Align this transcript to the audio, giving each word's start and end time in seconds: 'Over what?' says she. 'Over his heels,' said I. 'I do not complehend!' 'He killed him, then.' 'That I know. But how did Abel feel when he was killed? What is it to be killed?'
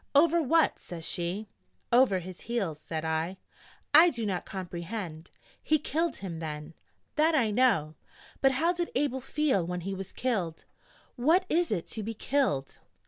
'Over 0.15 0.41
what?' 0.41 0.79
says 0.79 1.05
she. 1.05 1.47
'Over 1.93 2.17
his 2.17 2.41
heels,' 2.41 2.79
said 2.79 3.05
I. 3.05 3.37
'I 3.93 4.09
do 4.09 4.25
not 4.25 4.47
complehend!' 4.47 5.29
'He 5.61 5.77
killed 5.77 6.17
him, 6.17 6.39
then.' 6.39 6.73
'That 7.17 7.35
I 7.35 7.51
know. 7.51 7.93
But 8.41 8.53
how 8.53 8.73
did 8.73 8.89
Abel 8.95 9.21
feel 9.21 9.63
when 9.63 9.81
he 9.81 9.93
was 9.93 10.11
killed? 10.11 10.65
What 11.17 11.45
is 11.49 11.71
it 11.71 11.85
to 11.89 12.01
be 12.01 12.15
killed?' 12.15 12.79